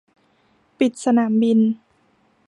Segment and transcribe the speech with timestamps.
[0.79, 1.59] ปิดสนามบิน